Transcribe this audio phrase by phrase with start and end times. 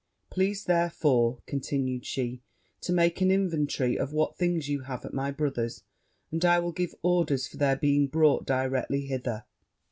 [0.31, 2.41] Please, therefore,' continued she,
[2.81, 5.83] 'to make an inventory of what things you have at my brother's,
[6.31, 9.45] and I will give orders for their being brought directly hither.'